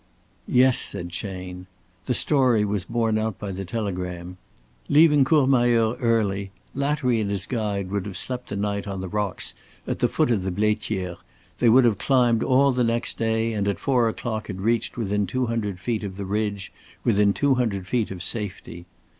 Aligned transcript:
"Yes," 0.47 0.79
said 0.79 1.09
Chayne. 1.11 1.67
The 2.07 2.15
story 2.15 2.65
was 2.65 2.85
borne 2.85 3.19
out 3.19 3.37
by 3.37 3.51
the 3.51 3.63
telegram. 3.63 4.37
Leaving 4.89 5.23
Courmayeur 5.23 5.95
early, 5.99 6.49
Lattery 6.73 7.19
and 7.19 7.29
his 7.29 7.45
guide 7.45 7.91
would 7.91 8.07
have 8.07 8.17
slept 8.17 8.49
the 8.49 8.55
night 8.55 8.87
on 8.87 8.99
the 9.01 9.07
rocks 9.07 9.53
at 9.85 9.99
the 9.99 10.07
foot 10.07 10.31
of 10.31 10.41
the 10.41 10.49
Blaitiere, 10.49 11.17
they 11.59 11.69
would 11.69 11.85
have 11.85 11.99
climbed 11.99 12.41
all 12.41 12.71
the 12.71 12.83
next 12.83 13.19
day 13.19 13.53
and 13.53 13.67
at 13.67 13.77
four 13.77 14.09
o'clock 14.09 14.47
had 14.47 14.61
reached 14.61 14.97
within 14.97 15.27
two 15.27 15.45
hundred 15.45 15.79
feet 15.79 16.03
of 16.03 16.17
the 16.17 16.25
ridge, 16.25 16.71
within 17.03 17.31
two 17.31 17.53
hundred 17.53 17.85
feet 17.85 18.09
of 18.09 18.23
safety. 18.23 18.87